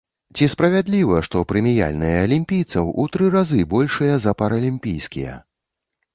Ці 0.37 0.45
справядліва, 0.53 1.19
што 1.27 1.43
прэміяльныя 1.51 2.23
алімпійцаў 2.29 2.89
у 3.05 3.07
тры 3.17 3.29
разы 3.37 3.61
большыя 3.75 4.19
за 4.27 4.35
паралімпійскія? 4.43 5.39